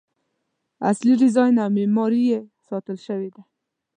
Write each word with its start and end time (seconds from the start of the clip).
اصلي 0.89 1.13
ډیزاین 1.21 1.55
او 1.63 1.69
معماري 1.77 2.21
یې 2.31 2.39
ساتل 2.67 2.97
شوې 3.05 3.29
ده. 3.35 3.41